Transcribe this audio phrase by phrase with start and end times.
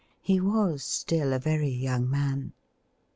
[0.23, 2.53] He was still a very young man.